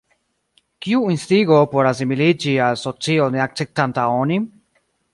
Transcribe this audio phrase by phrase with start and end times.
[0.85, 4.53] Kiu instigo por asimiliĝi al socio ne akceptanta onin?